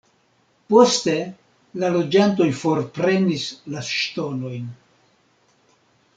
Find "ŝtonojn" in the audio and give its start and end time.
3.93-4.67